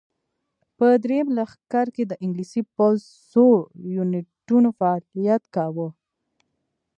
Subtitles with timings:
[0.77, 2.97] په درېیم لښکر کې د انګلیسي پوځ
[3.31, 3.45] څو
[3.95, 5.87] یونیټونو فعالیت کاوه.